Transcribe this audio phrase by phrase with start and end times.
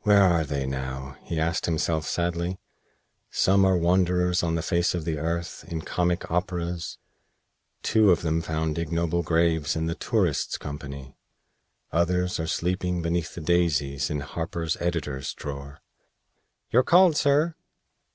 [0.00, 2.58] "Where are they now?" he asked himself, sadly.
[3.30, 6.98] "Some are wanderers on the face of the earth, in comic operas.
[7.82, 11.16] Two of them found ignoble graves in the 'Tourists'' company.
[11.90, 15.80] Others are sleeping beneath the daisies in Harper's 'Editor's Drawer.'"
[16.70, 17.54] "You're called, sir!"